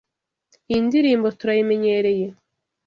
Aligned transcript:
Iyi 0.71 0.81
ndirimbo 0.87 1.27
turayimenyereye. 1.39 2.27